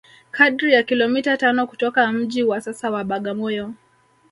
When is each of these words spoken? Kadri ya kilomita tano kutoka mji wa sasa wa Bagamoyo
Kadri 0.31 0.73
ya 0.73 0.83
kilomita 0.83 1.37
tano 1.37 1.67
kutoka 1.67 2.11
mji 2.11 2.43
wa 2.43 2.61
sasa 2.61 2.91
wa 2.91 3.03
Bagamoyo 3.03 3.73